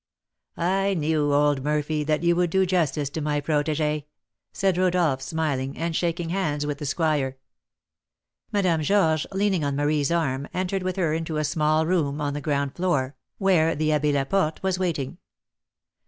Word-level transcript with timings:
"I 0.57 0.95
knew, 0.95 1.31
old 1.31 1.63
Murphy, 1.63 2.03
that 2.05 2.23
you 2.23 2.35
would 2.35 2.49
do 2.49 2.65
justice 2.65 3.07
to 3.11 3.21
my 3.21 3.39
protégée," 3.39 4.05
said 4.51 4.75
Rodolph, 4.75 5.21
smiling, 5.21 5.77
and 5.77 5.95
shaking 5.95 6.29
hands 6.29 6.65
with 6.65 6.79
the 6.79 6.87
squire. 6.87 7.37
Madame 8.51 8.81
Georges, 8.81 9.27
leaning 9.31 9.63
on 9.63 9.75
Marie's 9.75 10.11
arm, 10.11 10.47
entered 10.55 10.81
with 10.81 10.95
her 10.95 11.13
into 11.13 11.37
a 11.37 11.43
small 11.43 11.85
room 11.85 12.19
on 12.19 12.33
the 12.33 12.41
ground 12.41 12.75
floor, 12.75 13.15
where 13.37 13.75
the 13.75 13.89
Abbé 13.89 14.11
Laporte 14.11 14.63
was 14.63 14.79
waiting. 14.79 15.19